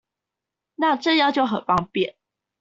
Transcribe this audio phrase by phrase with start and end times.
[0.77, 2.15] 那這樣就很方便